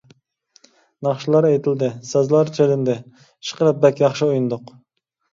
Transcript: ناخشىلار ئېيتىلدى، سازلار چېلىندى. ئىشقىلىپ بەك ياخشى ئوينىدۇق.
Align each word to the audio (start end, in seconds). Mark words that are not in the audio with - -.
ناخشىلار 1.07 1.47
ئېيتىلدى، 1.49 1.89
سازلار 2.11 2.49
چېلىندى. 2.55 2.95
ئىشقىلىپ 3.25 3.83
بەك 3.85 4.01
ياخشى 4.05 4.29
ئوينىدۇق. 4.31 4.73